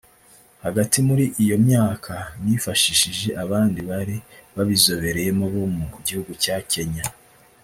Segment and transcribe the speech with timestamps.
[0.65, 2.13] Hagati muri iyo myaka
[2.43, 4.17] nifashishije abandi bari
[4.55, 7.05] babizobereyemo bo mu gihugu cya Kenya